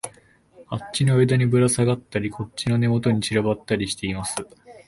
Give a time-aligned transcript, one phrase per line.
[0.67, 4.35] あっちの枝にぶらさがったり、こっちの根元に散らばったりしています